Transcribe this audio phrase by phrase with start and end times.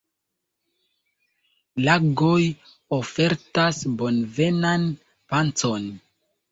[1.89, 2.33] Lagoj
[2.99, 5.93] ofertas bonvenan pacon.